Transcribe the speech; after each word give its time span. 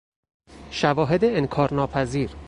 شواهد 0.71 1.23
انکار 1.25 1.73
ناپذیر 1.73 2.29